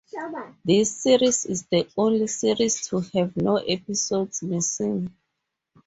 This 0.65 0.97
series 0.99 1.45
is 1.45 1.67
the 1.67 1.87
only 1.95 2.25
series 2.25 2.87
to 2.87 3.01
have 3.13 3.37
no 3.37 3.57
episodes 3.57 4.41
missing. 4.41 5.13